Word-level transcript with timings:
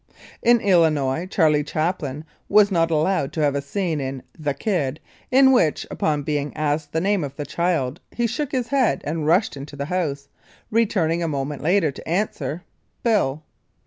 In 0.41 0.59
Illinois, 0.61 1.27
Charlie 1.27 1.63
Chaplin 1.63 2.25
was 2.49 2.71
not 2.71 2.89
allowed 2.89 3.31
to 3.33 3.41
have 3.41 3.53
a 3.53 3.61
scene 3.61 4.01
in 4.01 4.23
"The 4.35 4.55
Kid" 4.55 4.99
in 5.29 5.51
which 5.51 5.85
upon 5.91 6.23
being 6.23 6.57
asked 6.57 6.91
the 6.91 6.99
name 6.99 7.23
of 7.23 7.35
the 7.35 7.45
child 7.45 7.99
he 8.09 8.25
shook 8.25 8.51
his 8.51 8.69
head 8.69 9.01
and 9.05 9.27
rushed 9.27 9.55
into 9.55 9.75
the 9.75 9.85
house, 9.85 10.27
returning 10.71 11.21
a 11.21 11.27
moment 11.27 11.61
later 11.61 11.91
to 11.91 12.09
answer, 12.09 12.63
"Bill." 13.03 13.43